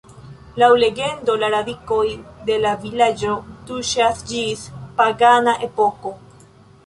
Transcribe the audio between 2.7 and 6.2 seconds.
vilaĝo tuŝas ĝis pagana epoko.